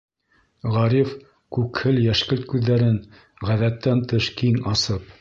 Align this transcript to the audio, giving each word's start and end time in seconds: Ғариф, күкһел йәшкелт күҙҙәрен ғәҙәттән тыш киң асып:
Ғариф, 0.77 1.11
күкһел 1.57 2.01
йәшкелт 2.05 2.49
күҙҙәрен 2.55 2.99
ғәҙәттән 3.51 4.07
тыш 4.15 4.35
киң 4.43 4.63
асып: 4.77 5.07